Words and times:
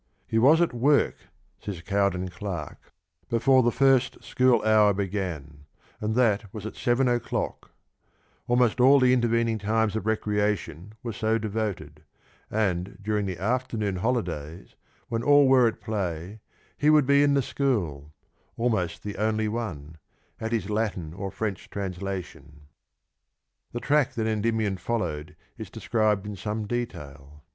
"He 0.33 0.39
was 0.39 0.61
at 0.61 0.73
work," 0.73 1.15
says 1.59 1.83
Cowden 1.83 2.27
Clarke," 2.29 2.91
before 3.29 3.61
the 3.61 3.71
first 3.71 4.23
school 4.23 4.55
hour 4.63 4.87
1 4.87 4.95
The 4.95 4.95
Princess, 5.03 5.13
Canto 5.13 5.27
11., 5.27 5.37
3oo. 5.61 5.61
began, 5.61 5.65
and 5.99 6.15
that 6.15 6.51
was 6.51 6.65
at 6.65 6.75
seven 6.75 7.07
o'clock; 7.07 7.69
almost 8.47 8.79
all 8.81 8.99
the 8.99 9.13
intervening 9.13 9.59
times 9.59 9.95
of 9.95 10.07
recreation 10.07 10.93
were 11.03 11.13
so 11.13 11.37
devoted; 11.37 12.01
and 12.49 12.97
during 12.99 13.27
the 13.27 13.37
afternoon 13.37 13.97
holidays, 13.97 14.75
when 15.07 15.21
all 15.21 15.47
were 15.47 15.67
at 15.67 15.79
play, 15.81 16.39
he 16.79 16.89
would 16.89 17.05
be 17.05 17.21
in 17.21 17.35
the 17.35 17.43
school— 17.43 18.11
almost 18.57 19.03
the 19.03 19.17
only 19.17 19.47
one— 19.47 19.99
at 20.41 20.51
his 20.51 20.67
Latin 20.67 21.13
or 21.13 21.29
French 21.29 21.69
translation/'! 21.69 21.99
^x;^ 22.01 22.07
i 22.09 22.39
^>^<f<^>M/';_ 22.39 22.41
<U^ 22.41 22.53
The 23.73 23.79
track 23.79 24.13
that 24.13 24.25
Endymion 24.25 24.77
followed 24.77 25.35
is 25.59 25.69
described 25.69 26.25
in 26.25 26.35
some 26.35 26.65
detail. 26.65 27.43